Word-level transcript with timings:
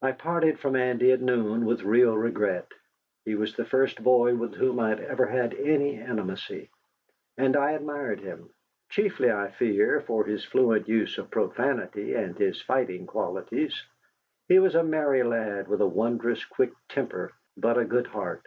I 0.00 0.12
parted 0.12 0.58
from 0.58 0.76
Andy 0.76 1.12
at 1.12 1.20
noon 1.20 1.66
with 1.66 1.82
real 1.82 2.16
regret. 2.16 2.68
He 3.26 3.34
was 3.34 3.54
the 3.54 3.66
first 3.66 4.02
boy 4.02 4.34
with 4.34 4.54
whom 4.54 4.80
I 4.80 4.88
had 4.88 5.00
ever 5.00 5.26
had 5.26 5.52
any 5.52 6.00
intimacy. 6.00 6.70
And 7.36 7.54
I 7.54 7.72
admired 7.72 8.20
him: 8.20 8.48
chiefly, 8.88 9.30
I 9.30 9.50
fear, 9.50 10.00
for 10.00 10.24
his 10.24 10.42
fluent 10.46 10.88
use 10.88 11.18
of 11.18 11.30
profanity 11.30 12.14
and 12.14 12.34
his 12.38 12.62
fighting 12.62 13.06
qualities. 13.06 13.84
He 14.48 14.58
was 14.58 14.74
a 14.74 14.82
merry 14.82 15.22
lad, 15.22 15.68
with 15.68 15.82
a 15.82 15.86
wondrous 15.86 16.42
quick 16.46 16.72
temper 16.88 17.32
but 17.58 17.76
a 17.76 17.84
good 17.84 18.06
heart. 18.06 18.46